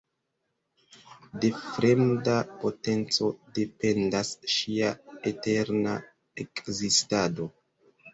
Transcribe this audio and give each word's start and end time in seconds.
De 1.41 1.49
fremda 1.65 2.37
potenco 2.63 3.27
dependas 3.57 4.31
ŝia 4.53 4.89
eterna 5.33 5.93
ekzistado. 6.45 7.47